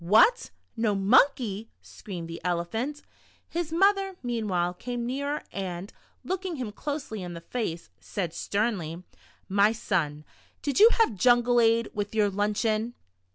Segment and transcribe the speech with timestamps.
[0.03, 3.03] "What, no monkey?" screamed the Elephant.
[3.47, 5.93] His mother, meanwhile, came nearer, and
[6.23, 9.03] looking him closely in the face, said sternly:"
[9.61, 10.25] My son,
[10.63, 12.95] did you have jungle ade with your lunch eon?"